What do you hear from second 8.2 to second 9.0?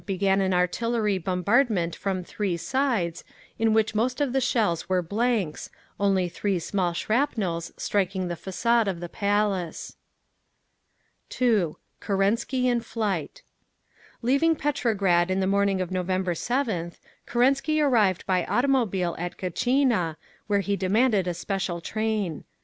the façade of